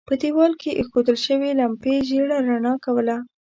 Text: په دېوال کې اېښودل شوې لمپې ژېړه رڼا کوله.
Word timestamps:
په 0.07 0.13
دېوال 0.21 0.53
کې 0.61 0.71
اېښودل 0.79 1.17
شوې 1.25 1.49
لمپې 1.59 1.93
ژېړه 2.07 2.37
رڼا 2.47 2.73
کوله. 2.85 3.17